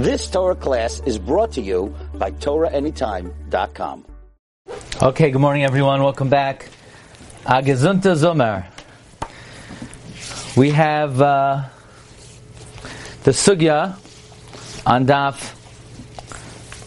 [0.00, 4.06] This Torah class is brought to you by TorahAnytime.com.
[5.02, 6.02] Okay, good morning everyone.
[6.02, 6.70] Welcome back.
[7.44, 8.64] Agezunta Zomer.
[10.56, 11.64] We have uh,
[13.24, 13.98] the Sugya
[14.86, 15.54] on Daf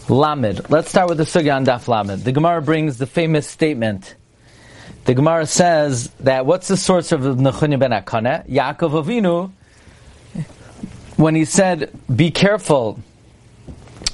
[0.08, 0.68] Lamed.
[0.68, 2.24] Let's start with the Sugya on Daf Lamed.
[2.24, 4.16] The Gemara brings the famous statement.
[5.04, 8.44] The Gemara says that what's the source of Nechunya ben Akane?
[8.48, 9.52] Yaakov Avinu,
[11.16, 13.00] when he said, be careful,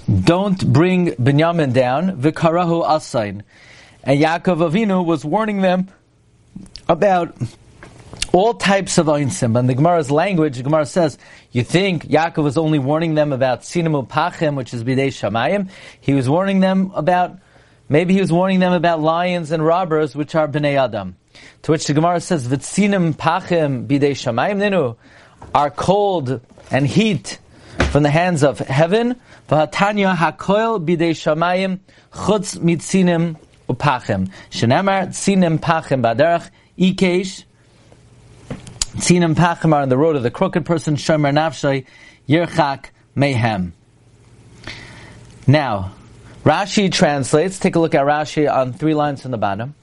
[0.08, 3.42] don't bring Binyamin down, Vikarahu Asain.
[4.02, 5.88] And Yaakov Avinu was warning them
[6.88, 7.36] about
[8.32, 9.58] all types of einsim.
[9.58, 11.18] And the Gemara's language, the Gemara says,
[11.52, 15.68] you think Yaakov was only warning them about sinamu pachim, which is bidei shamayim.
[16.00, 17.38] He was warning them about,
[17.88, 21.16] maybe he was warning them about lions and robbers, which are bnei adam.
[21.62, 24.96] To which the Gemara says, v'tsinim pachim bidei shamayim ninu,
[25.54, 26.40] are cold
[26.70, 27.38] and heat
[27.90, 29.16] from the hands of heaven.
[29.48, 31.80] V'hatanya hakoil bidei shamayim
[32.12, 33.36] chutz mitzinim
[33.68, 34.30] upachim.
[34.50, 37.44] Shenemar tsinim pachim baderach ikesh
[38.96, 41.86] Tzinim Pachim are on the road of the crooked person, Shomer Nafshay,
[42.28, 43.72] yirchak Mayhem.
[45.46, 45.92] Now,
[46.44, 49.76] Rashi translates, take a look at Rashi on three lines from the bottom.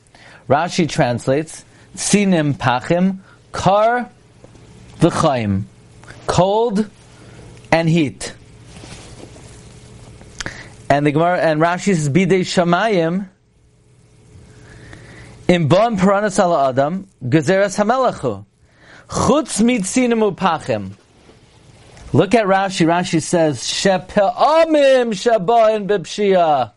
[0.50, 1.64] Rashi translates,
[1.96, 3.20] Tzinim Pachim,
[3.54, 4.10] Kar
[5.00, 5.64] V'chaim,
[6.26, 6.90] cold
[7.72, 8.34] and heat.
[10.90, 13.28] And the Gemara and Rashi says, Bidei Shamayim,
[15.48, 18.46] in Bon Paranas Ala Adam, Gezeres Hamelachu.
[19.08, 20.92] Chutz mitzinim upachim.
[22.14, 22.86] Look at Rashi.
[22.86, 26.72] Rashi says, Shepe'amim shabayin b'pshia.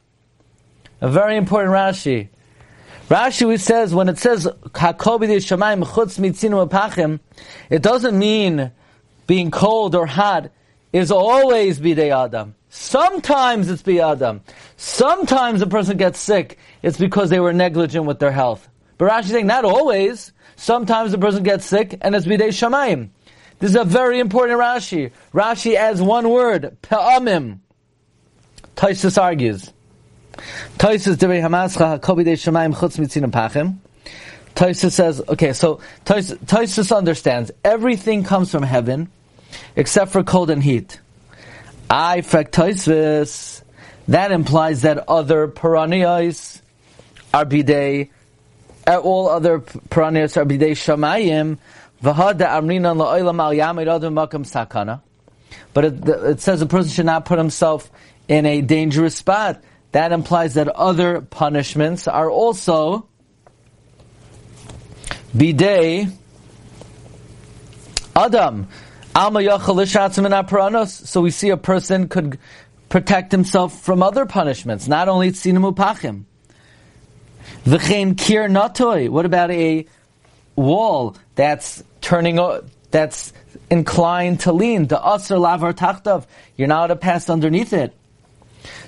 [1.00, 2.28] A very important Rashi.
[3.10, 7.18] Rashi says, when it says, Hakobi shamayim chutz upachim,
[7.68, 8.70] it doesn't mean
[9.26, 10.52] being cold or hot
[10.92, 12.54] is always bidei adam.
[12.68, 14.42] Sometimes it's be adam.
[14.76, 16.56] Sometimes a person gets sick.
[16.82, 18.68] It's because they were negligent with their health.
[18.96, 20.32] But Rashi saying not always.
[20.54, 23.10] Sometimes a person gets sick and it's bidei.
[23.58, 25.10] This is a very important Rashi.
[25.34, 27.58] Rashi adds one word, pe'amim.
[28.76, 29.72] Taisus argues.
[30.78, 33.76] Taisus devei hamascha hakobidei shamayim chutz mitzinim pachim.
[34.54, 39.08] Taisus says, okay, so Taisus understands everything comes from heaven
[39.76, 41.00] except for cold and heat.
[41.88, 43.62] I frek Taisus.
[44.08, 46.60] That implies that other piranhas
[47.32, 48.10] are bidei
[48.86, 51.58] eh, all other piranhas are bidei shamayim.
[52.02, 55.00] V'hada amrinan la'olam al yamid adam makam sakana.
[55.74, 57.90] But it, it says a person should not put himself
[58.28, 59.62] in a dangerous spot.
[59.92, 63.08] That implies that other punishments are also
[65.36, 66.12] bidei
[68.14, 68.68] adam.
[70.86, 72.38] So we see a person could
[72.88, 76.24] protect himself from other punishments, not only tzinamu pachim.
[77.64, 79.08] V'chein kir natoi.
[79.08, 79.86] What about a
[80.54, 82.38] wall that's turning,
[82.90, 83.32] that's
[83.68, 84.86] inclined to lean?
[84.86, 86.26] The asr lavar tachtav.
[86.56, 87.94] You're not to pass underneath it.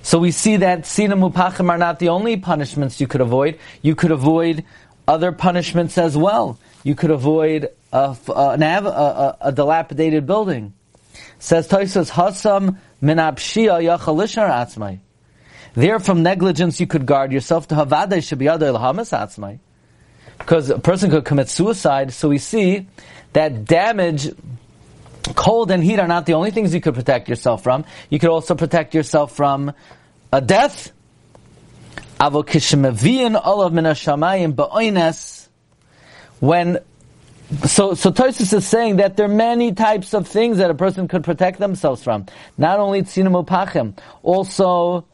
[0.03, 3.59] So we see that sina mupachim are not the only punishments you could avoid.
[3.83, 4.65] You could avoid
[5.07, 6.59] other punishments as well.
[6.85, 10.75] You could avoid a, a, a, a dilapidated building.
[11.39, 14.99] Says Toisos Hasam yachalishar atzmai.
[15.75, 19.59] There, from negligence, you could guard yourself to havada should be atzmai.
[20.39, 22.87] Because a person could commit suicide, so we see
[23.33, 24.29] that damage,
[25.35, 27.85] cold and heat are not the only things you could protect yourself from.
[28.11, 29.73] You could also protect yourself from
[30.33, 30.93] a death.
[36.41, 36.79] When
[37.67, 41.07] so, so Tosis is saying that there are many types of things that a person
[41.07, 42.27] could protect themselves from.
[42.57, 45.05] Not only tzinamu pachim, also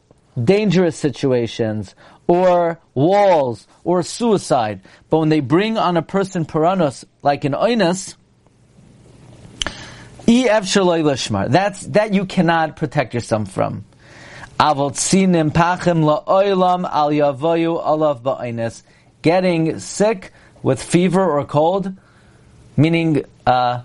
[0.41, 1.95] dangerous situations,
[2.27, 4.81] or walls, or suicide.
[5.09, 8.15] But when they bring on a person piranus, like an oinus,
[11.49, 13.85] that's, that you cannot protect yourself from.
[19.21, 20.31] Getting sick
[20.61, 21.93] with fever or cold,
[22.77, 23.81] meaning uh,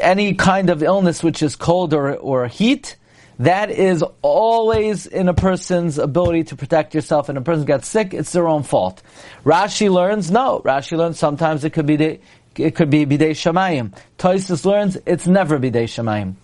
[0.00, 2.96] any kind of illness which is cold or, or heat,
[3.40, 7.28] that is always in a person's ability to protect yourself.
[7.28, 9.02] And a person gets sick, it's their own fault.
[9.44, 10.60] Rashi learns, no.
[10.60, 12.20] Rashi learns sometimes it could be the,
[12.60, 13.92] it could be bidei shamayim.
[14.18, 16.34] Toisus learns it's never bidei shamayim.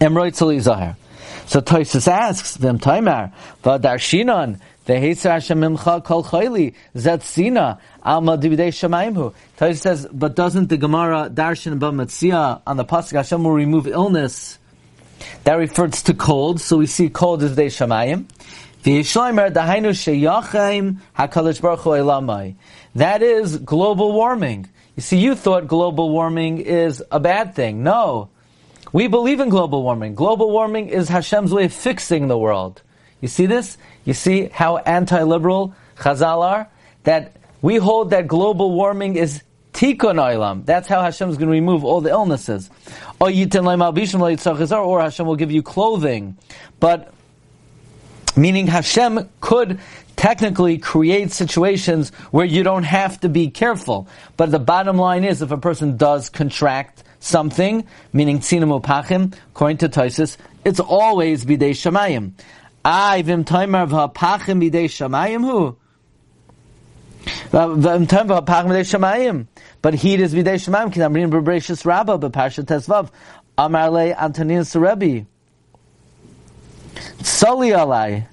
[0.00, 0.96] Emroy Zahar.
[1.46, 9.32] So Toisus asks, Vim Taimar, Vadarshinon, the Hashem Mimcha Kol Chayli, Zetzina, Alma Dibidei Shamayimhu.
[9.58, 14.58] Toisus says, but doesn't the Gemara Darshan Bamatzia on the Pasuk Hashem will remove illness
[15.44, 18.26] That refers to cold, so we see cold as Dei Shamayim.
[22.94, 24.68] That is global warming.
[24.96, 27.82] You see, you thought global warming is a bad thing.
[27.82, 28.28] No.
[28.92, 30.14] We believe in global warming.
[30.14, 32.82] Global warming is Hashem's way of fixing the world.
[33.22, 33.78] You see this?
[34.04, 36.68] You see how anti-liberal Chazal are?
[37.04, 39.42] That we hold that global warming is
[39.72, 40.66] tikkun olam.
[40.66, 42.68] That's how Hashem is going to remove all the illnesses.
[43.18, 46.36] Or Hashem will give you clothing.
[46.80, 47.14] But,
[48.36, 49.80] meaning Hashem could
[50.22, 54.06] technically create situations where you don't have to be careful.
[54.36, 59.78] But the bottom line is, if a person does contract something, meaning tzinamu pachim, according
[59.78, 62.34] to Tosis, it's always bidei shamayim.
[62.84, 65.76] Ay vim timer pachim bidei shamayim hu.
[67.50, 67.78] But
[69.94, 71.04] heat is bidei shamayim.
[71.04, 73.10] I'm reading Bereshis Rabbah, B'Parshat Tesvav.
[73.58, 75.26] Amar le Antonin Serebi.
[77.24, 78.28] Soli alai.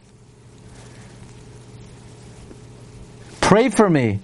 [3.50, 4.20] Pray for me.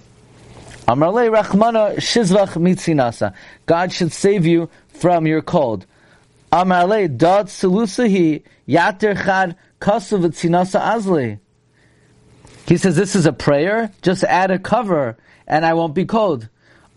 [0.88, 3.34] Amarle Rachmana Shizvach Mitzinasa.
[3.66, 5.88] God should save you from your cold.
[6.52, 11.40] Amarle Dad Selusahi Yater Chad Kasu Vitzinasa Azli.
[12.68, 15.18] He says this is a prayer, just add a cover
[15.48, 16.48] and I won't be cold.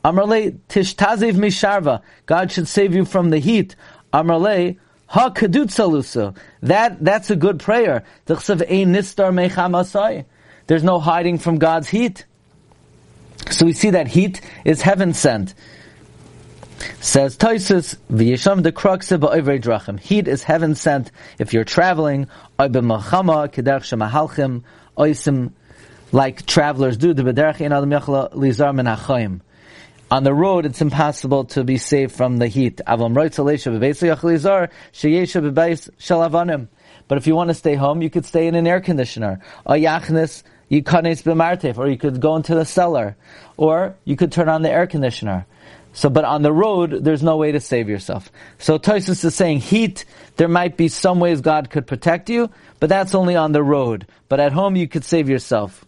[0.05, 2.03] Amarle Tishtaziv Misharva.
[2.27, 3.75] God should save you from the heat.
[4.13, 4.77] Amarle
[5.07, 6.37] Ha Kadut Salusa.
[6.61, 8.05] That that's a good prayer.
[10.69, 12.27] There's no hiding from God's heat.
[13.51, 15.55] So we see that heat is heaven sent.
[17.01, 22.27] Says Toisus, "V'yisham de ba'ovrei drachim." Heat is heaven sent if you're traveling.
[22.59, 24.63] Oibemachama kederch shemahalchim
[24.99, 25.53] oisim,
[26.13, 27.15] like travelers do.
[27.15, 29.41] The bederach in adam yachla lizar menachayim.
[30.11, 32.81] On the road, it's impossible to be safe from the heat.
[32.87, 33.15] Avam
[37.09, 39.41] But if you want to stay home, you could stay in an air conditioner.
[39.67, 43.17] Ayachnis Yikanes b'martef, or you could go into the cellar,
[43.57, 45.47] or you could turn on the air conditioner.
[45.95, 48.31] So, but on the road, there's no way to save yourself.
[48.59, 50.05] So Tosis is saying heat,
[50.37, 54.07] there might be some ways God could protect you, but that's only on the road.
[54.29, 55.85] But at home, you could save yourself.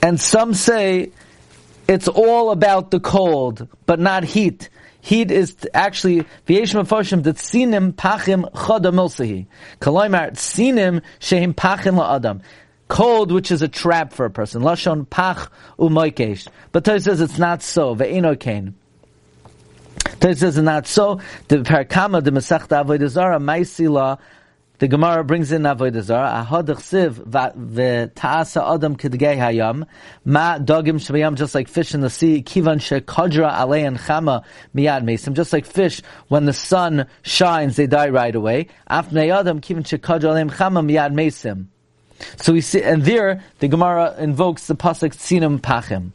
[0.00, 1.10] And some say
[1.88, 4.70] it's all about the cold, but not heat.
[5.00, 9.46] Heat is actually v'yesh mefarshim that sinim pachim chodam
[9.80, 12.40] sinim shehim pachim la'adam
[12.92, 14.60] cold, which is a trap for a person.
[14.60, 16.48] Lashon pach umoikesh.
[16.72, 17.96] But Torah says it's not so.
[17.96, 18.74] Ve'ino kain.
[20.20, 21.18] Torah says it's not so.
[21.48, 24.18] The Parakama, the Masechta Avodah Maisila,
[24.76, 26.46] the Gemara brings in Avodah Zarah.
[26.46, 29.86] Ahadach siv v'ta'asa adam kidgei hayam
[30.26, 34.44] ma dogim shvayam just like fish in the sea kivan shekodra alein chama
[34.76, 38.66] miyad mesim just like fish when the sun shines they die right away.
[38.90, 41.68] Afnei adam kivan shekodra alein chama miyad mesim.
[42.36, 46.12] So we see, and there the Gemara invokes the pasuk Tzinim Pachim.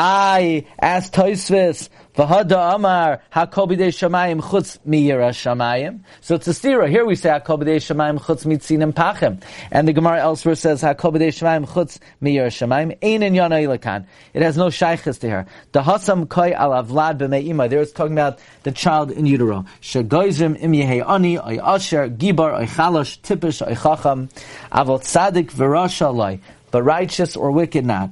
[0.00, 6.02] I asked Toisvis V'hada Amar Hakobidei Shamayim Chutz Miyira Shamayim.
[6.20, 6.88] So it's a stira.
[6.88, 9.42] Here we say Hakobidei Shamayim Chutz Mitzinim Pachim,
[9.72, 12.96] and the Gemara elsewhere says Hakobidei Shamayim Chutz Miyira Shamayim.
[13.02, 14.06] Ein in Yana Ilakan.
[14.34, 15.46] It has no shaykhs to here.
[15.72, 17.68] The Hasam Koi Al Avlad B'Me'ima.
[17.68, 19.64] There it's talking about the child in utero.
[19.82, 24.28] Shagoizim Im Yehei Ani Oy Asher Gibar Oy Chalosh Tipish Oy Chacham
[24.70, 28.10] Avot Tzadik V'Rasha But righteous or wicked not.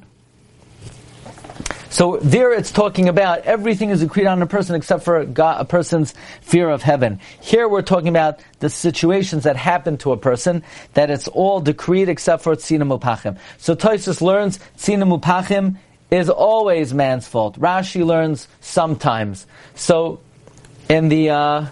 [1.96, 5.64] So there it's talking about everything is agreed on a person except for God, a
[5.64, 6.12] person's
[6.42, 7.20] fear of heaven.
[7.40, 10.62] Here we're talking about the situations that happen to a person,
[10.92, 13.38] that it's all decreed except for Tzina Mupachim.
[13.56, 15.78] So Toisus learns Tzina Mupachim
[16.10, 17.58] is always man's fault.
[17.58, 19.46] Rashi learns sometimes.
[19.74, 20.20] So
[20.90, 21.66] in the uh,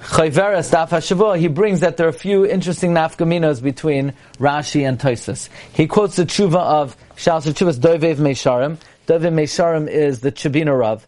[0.00, 5.50] Daf HaShavua, he brings that there are a few interesting nafkaminos between Rashi and Toisus.
[5.74, 8.78] He quotes the tshuva of Shas Tshuvas Doivev Meisharim.
[9.08, 11.04] Doivev Meisharim is the Tchebiner Rav.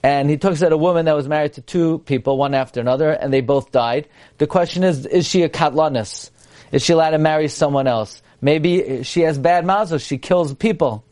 [0.00, 3.10] And he talks about a woman that was married to two people, one after another,
[3.10, 4.06] and they both died.
[4.38, 6.30] The question is, is she a katlanis?
[6.70, 8.22] Is she allowed to marry someone else?
[8.40, 11.04] Maybe she has bad mazel, she kills people.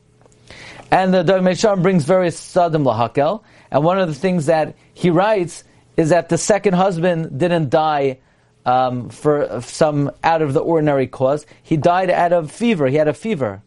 [0.92, 3.42] And the Doivev Meisharim brings various sadim lahakel,
[3.73, 5.64] and one of the things that he writes
[5.97, 8.18] is that the second husband didn't die
[8.64, 11.45] um, for some out of the ordinary cause.
[11.64, 12.87] He died out of fever.
[12.87, 13.64] He had a fever.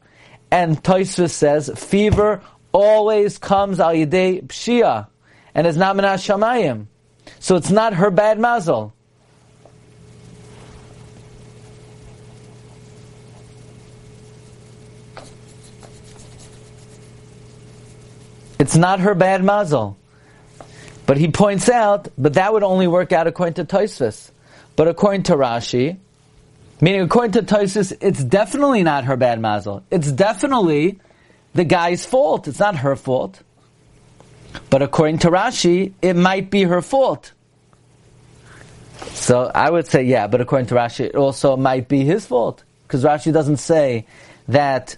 [0.51, 2.41] And Toisvus says, fever
[2.73, 5.07] always comes al yidei pshia,
[5.55, 6.87] and is not minas shamayim.
[7.39, 8.93] So it's not her bad mazel.
[18.59, 19.97] It's not her bad mazel.
[21.07, 24.29] But he points out, but that would only work out according to Tosfos.
[24.75, 25.97] But according to Rashi,
[26.81, 29.83] meaning according to Tosfos, it's definitely not her bad mazel.
[29.89, 30.99] It's definitely
[31.53, 32.47] the guy's fault.
[32.47, 33.41] It's not her fault.
[34.69, 37.31] But according to Rashi, it might be her fault.
[39.13, 42.63] So I would say, yeah, but according to Rashi, it also might be his fault.
[42.87, 44.05] Because Rashi doesn't say
[44.49, 44.97] that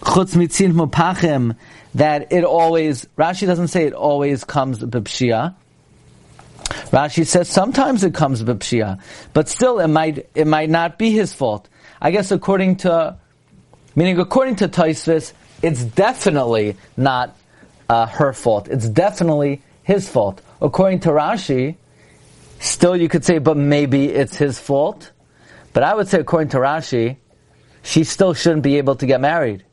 [0.00, 1.56] chutz mitzin
[1.94, 5.54] that it always, Rashi doesn't say it always comes b'pshia.
[6.68, 9.00] Rashi says sometimes it comes b'pshia,
[9.32, 11.68] but still it might, it might not be his fault.
[12.00, 13.16] I guess according to,
[13.94, 15.32] meaning according to Taisvis,
[15.62, 17.36] it's definitely not
[17.88, 18.68] uh, her fault.
[18.68, 20.40] It's definitely his fault.
[20.60, 21.76] According to Rashi,
[22.60, 25.12] still you could say, but maybe it's his fault.
[25.72, 27.16] But I would say, according to Rashi,
[27.82, 29.64] she still shouldn't be able to get married.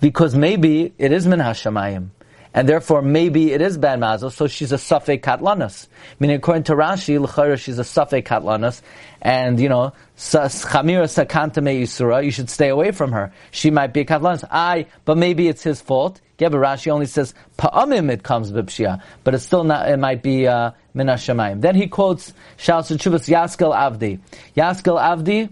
[0.00, 2.10] Because maybe it is min hashamayim.
[2.52, 5.86] And therefore, maybe it is bad mazel, so she's a safek katlanus.
[6.18, 8.82] Meaning, according to Rashi, l'chayra, she's a safek katlanus,
[9.22, 13.32] and, you know, chamira sakanta me yisura, you should stay away from her.
[13.52, 14.42] She might be a katlanus.
[14.50, 16.20] I, but maybe it's his fault.
[16.38, 20.22] Yeah, but Rashi only says, pa'amim it comes b'pshia, but it's still not, it might
[20.22, 21.60] be, uh, min hashamayim.
[21.60, 24.18] Then he quotes, Shal Chubas Yaskel Avdi.
[24.56, 25.50] Yaskel Avdi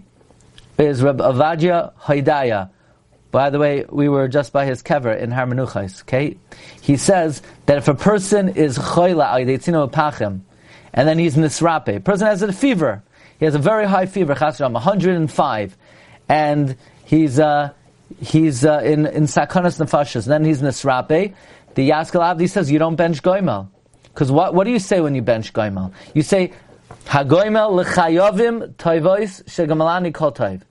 [0.77, 2.71] is Reb Avadia Haidaya,
[3.31, 6.37] by the way, we were just by his kever in Har Menuchos, okay?
[6.81, 10.41] He says that if a person is choyla al pachim,
[10.93, 13.03] and then he's nisrape, a person has a fever,
[13.37, 15.77] he has a very high fever, chasram, 105,
[16.27, 17.71] and he's, uh,
[18.19, 21.33] he's uh, in, in sakonas nefashas, then he's nisrape,
[21.75, 23.69] the Yaskal Avdi says you don't bench goimel.
[24.03, 25.93] Because what, what do you say when you bench goimel?
[26.15, 26.51] You say,
[27.05, 30.61] Hagoimel l'chayovim toivois shegamalani kol toiv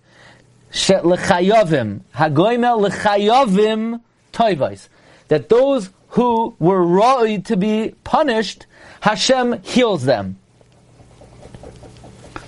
[0.73, 4.01] lechayovim, hagoimel lechayovim
[4.33, 4.89] toivais.
[5.29, 8.67] That those who were roi to be punished,
[9.01, 10.39] Hashem heals them.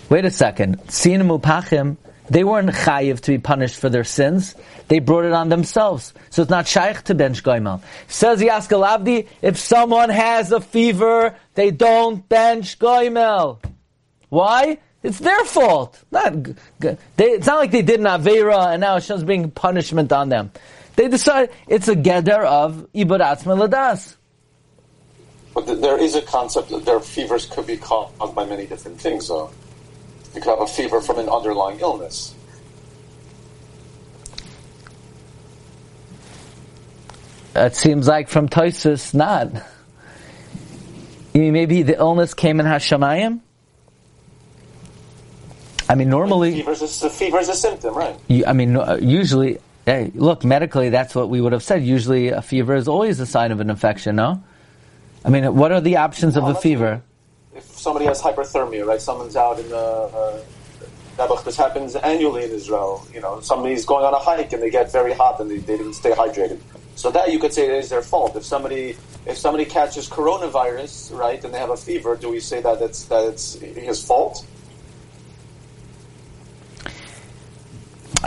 [0.09, 0.81] Wait a second.
[0.91, 1.97] Sin mupachim,
[2.31, 4.55] they weren't chayiv to be punished for their sins.
[4.89, 6.15] They brought it on themselves.
[6.31, 7.83] So it's not shaykh to bench goimel.
[8.09, 13.63] Says Yaskalavdi, if someone has a fever, they don't bench goimel.
[14.29, 14.79] Why?
[15.03, 16.03] It's their fault.
[16.11, 16.35] Not,
[16.79, 20.53] they, it's not like they did an Avera and now Hashem's bringing punishment on them.
[20.97, 24.17] They decide it's a gather of Ibadat Ladas.
[25.55, 29.29] But there is a concept that their fevers could be caused by many different things,
[29.29, 29.51] though.
[30.35, 32.35] You could have a fever from an underlying illness.
[37.57, 39.51] It seems like from Toisus, not.
[41.35, 43.41] You mean maybe the illness came in Hashemayim?
[45.91, 48.17] I mean, normally fever is a, fever is a symptom, right?
[48.29, 51.83] You, I mean, usually, hey, look, medically, that's what we would have said.
[51.83, 54.15] Usually, a fever is always a sign of an infection.
[54.15, 54.41] No,
[55.25, 57.03] I mean, what are the options of a fever?
[57.57, 59.01] If somebody has hyperthermia, right?
[59.01, 59.77] Someone's out in the.
[59.77, 60.41] Uh,
[61.45, 63.07] this happens annually in Israel.
[63.13, 65.77] You know, somebody's going on a hike and they get very hot and they, they
[65.77, 66.61] didn't stay hydrated.
[66.95, 68.37] So that you could say is their fault.
[68.37, 72.63] If somebody if somebody catches coronavirus, right, and they have a fever, do we say
[72.63, 74.47] that it's that it's his fault?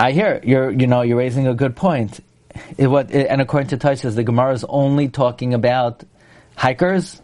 [0.04, 2.20] I hear you're, you know, you're raising a good point.
[2.78, 6.04] It, what, it, and according to Taishas, the Gemara is only talking about
[6.58, 7.22] hikers,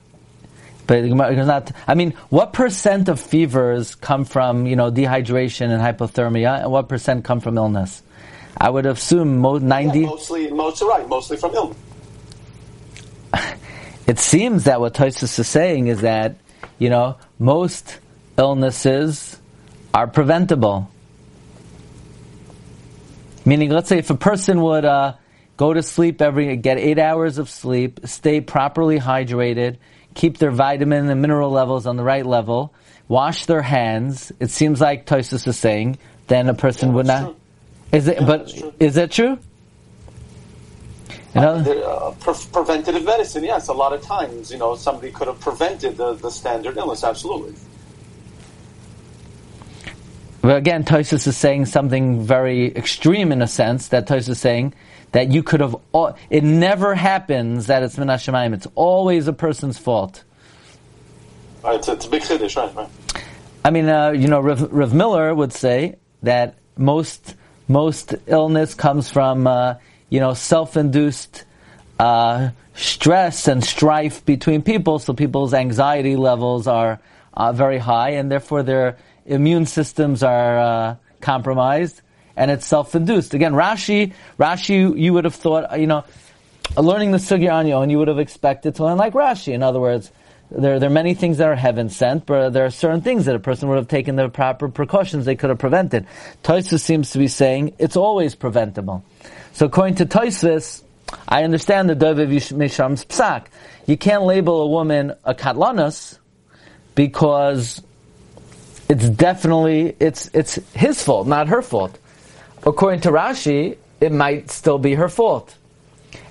[0.88, 1.74] but the Gemara is not.
[1.89, 6.88] I mean, what percent of fevers come from, you know, dehydration and hypothermia, and what
[6.88, 8.01] percent come from illness?
[8.57, 10.00] I would assume mo- ninety.
[10.00, 11.77] Yeah, mostly, most right, mostly from illness.
[14.07, 16.38] it seems that what Tosis is saying is that,
[16.77, 18.00] you know, most
[18.38, 19.38] illnesses
[19.93, 20.89] are preventable.
[23.49, 25.15] Meaning, let's say if a person would uh,
[25.57, 29.77] go to sleep every, get eight hours of sleep, stay properly hydrated,
[30.13, 32.75] keep their vitamin and mineral levels on the right level,
[33.07, 34.31] wash their hands.
[34.39, 37.23] It seems like Tosis is saying, then a person yeah, would not.
[37.23, 37.35] True.
[37.91, 38.19] Is it?
[38.19, 39.39] Yeah, but is that true?
[41.33, 41.55] You know?
[41.55, 43.67] uh, pre- preventative medicine, yes.
[43.67, 47.03] A lot of times, you know, somebody could have prevented the, the standard illness.
[47.03, 47.55] Absolutely.
[50.41, 53.89] But again, Tosus is saying something very extreme in a sense.
[53.89, 54.74] That Tosus is saying
[55.12, 55.75] that you could have.
[56.29, 58.53] It never happens that it's minashemayim.
[58.53, 60.24] It's always a person's fault.
[61.63, 62.74] Right, it's, it's a big chiddush, right?
[62.75, 63.24] right.
[63.65, 67.36] I mean, uh, you know, Rav, Rav, Miller would say that most
[67.67, 69.75] most illness comes from uh,
[70.10, 71.43] you know self-induced
[72.00, 75.00] uh, stress and strife between people.
[75.00, 77.01] So people's anxiety levels are
[77.34, 78.98] uh, very high, and therefore they're
[79.29, 82.01] immune systems are uh, compromised,
[82.36, 83.33] and it's self-induced.
[83.33, 86.03] Again, Rashi, Rashi, you would have thought, you know,
[86.75, 89.53] learning the sugya on your own, you would have expected to learn like Rashi.
[89.53, 90.12] In other words,
[90.51, 93.36] There, there are many things that are heaven sent, but there are certain things that
[93.36, 96.07] a person would have taken the proper precautions they could have prevented.
[96.41, 99.03] Toisus seems to be saying it's always preventable.
[99.53, 100.81] So according to Toisus,
[101.27, 103.45] I understand the David Misham's psak.
[103.86, 106.17] You can't label a woman a katlanas
[106.95, 107.86] because
[108.89, 111.98] it's definitely it's it's his fault, not her fault.
[112.65, 115.55] According to Rashi, it might still be her fault.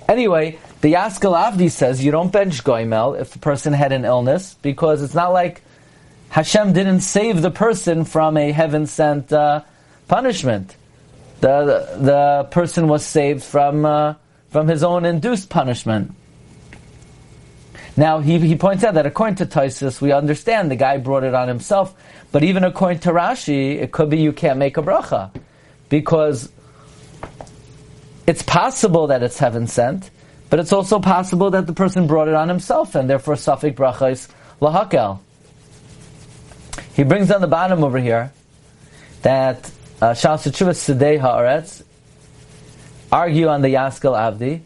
[0.07, 4.55] Anyway, the Yaskel Avdi says you don't bench goimel if the person had an illness
[4.61, 5.61] because it's not like
[6.29, 9.63] Hashem didn't save the person from a heaven sent uh,
[10.07, 10.75] punishment.
[11.39, 14.15] The, the, the person was saved from uh,
[14.49, 16.13] from his own induced punishment.
[17.99, 21.33] Now he, he points out that according to Taisus, we understand the guy brought it
[21.33, 21.93] on himself,
[22.31, 25.31] but even according to Rashi, it could be you can't make a bracha
[25.89, 26.49] because
[28.25, 30.11] it's possible that it's heaven sent,
[30.49, 34.13] but it's also possible that the person brought it on himself, and therefore Safik bracha
[34.13, 34.29] is
[34.61, 35.19] lahakel.
[36.93, 38.31] He brings on the bottom over here
[39.23, 39.69] that
[40.01, 41.83] uh, Shal Sedei Haaretz
[43.11, 44.61] argue on the Yaskel Avdi,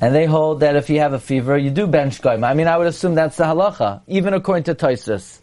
[0.00, 2.44] and they hold that if you have a fever, you do bench goyim.
[2.44, 5.38] I mean, I would assume that's the halacha, even according to Toisus.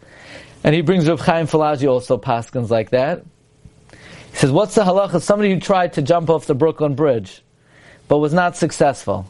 [0.62, 3.24] And he brings Rav Chaim Falaji also paskins like that.
[3.90, 5.20] He says, what's the halacha?
[5.20, 7.42] Somebody who tried to jump off the Brooklyn Bridge,
[8.08, 9.26] but was not successful.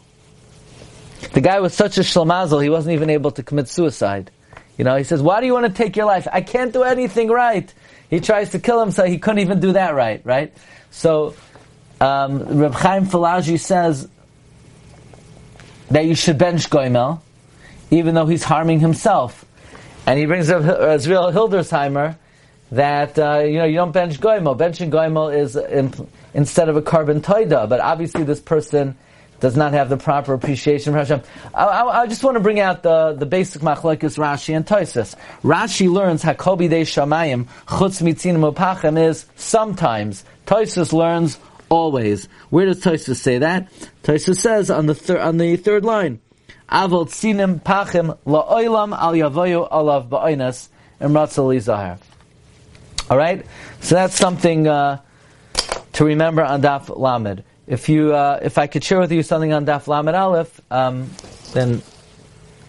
[1.32, 4.30] The guy was such a shlamazel, he wasn't even able to commit suicide.
[4.76, 6.28] You know, he says, why do you want to take your life?
[6.30, 7.72] I can't do anything right.
[8.10, 10.52] He tries to kill himself, he couldn't even do that right, right?
[10.90, 11.34] So,
[12.00, 14.08] um, Reb Chaim Falaji says
[15.94, 17.20] that you should bench Goimel,
[17.92, 19.44] even though he's harming himself.
[20.06, 22.16] And he brings up Israel Hildesheimer
[22.72, 24.58] that uh, you know you don't bench Goimel.
[24.58, 25.94] Benching Goimel is in,
[26.34, 28.96] instead of a carbon toida, but obviously this person
[29.38, 31.22] does not have the proper appreciation for Hashem.
[31.54, 35.14] I, I, I, just want to bring out the, the basic machlokes Rashi and Toisus.
[35.42, 40.24] Rashi learns Hakobi de Shamayim Chutz Mitzin Mopachem is sometimes.
[40.46, 42.26] Toisus learns always.
[42.50, 43.70] Where does Toisus say that?
[44.02, 46.20] Toisus says on the thir- on the third line,
[46.68, 50.08] Pachim La'olam Al Yavoyu Alav
[51.00, 51.98] Zahar.
[53.10, 53.44] All right,
[53.80, 55.00] so that's something uh,
[55.92, 57.44] to remember on Daf Lamed.
[57.66, 61.10] If you, uh, if I could share with you something on Daf Lamed Aleph, um,
[61.52, 61.82] then,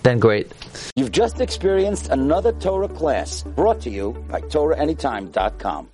[0.04, 0.52] then great.
[0.96, 5.90] You've just experienced another Torah class brought to you by TorahAnytime.com.